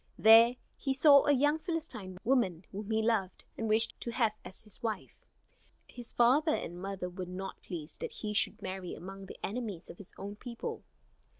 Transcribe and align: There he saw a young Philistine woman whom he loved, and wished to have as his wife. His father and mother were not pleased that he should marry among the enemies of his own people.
There 0.17 0.55
he 0.77 0.95
saw 0.95 1.25
a 1.27 1.31
young 1.31 1.59
Philistine 1.59 2.17
woman 2.23 2.65
whom 2.71 2.89
he 2.89 3.03
loved, 3.03 3.43
and 3.55 3.69
wished 3.69 4.01
to 4.01 4.09
have 4.09 4.31
as 4.43 4.63
his 4.63 4.81
wife. 4.81 5.13
His 5.87 6.11
father 6.11 6.55
and 6.55 6.81
mother 6.81 7.07
were 7.07 7.25
not 7.27 7.61
pleased 7.61 7.99
that 7.99 8.11
he 8.13 8.33
should 8.33 8.63
marry 8.63 8.95
among 8.95 9.27
the 9.27 9.37
enemies 9.45 9.91
of 9.91 9.99
his 9.99 10.11
own 10.17 10.37
people. 10.37 10.81